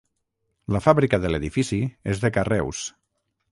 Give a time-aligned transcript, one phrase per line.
[0.75, 1.81] La fàbrica de l'edifici
[2.15, 2.83] és de carreus.